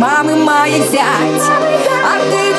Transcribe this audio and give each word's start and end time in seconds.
мамы 0.00 0.34
моей 0.34 0.80
зять. 0.80 1.50
А 2.02 2.18
ты 2.30 2.49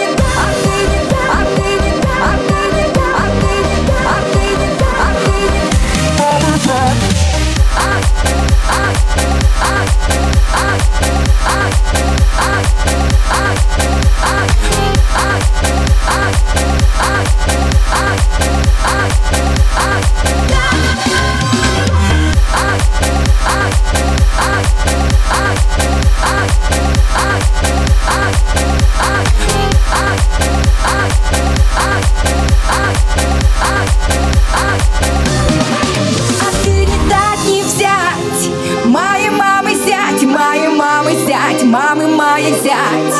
мамы 41.71 42.05
моей 42.05 42.53
зять 42.59 43.15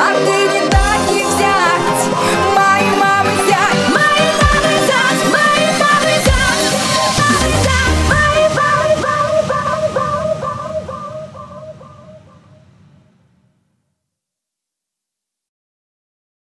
А 0.00 0.12
ты 0.26 0.53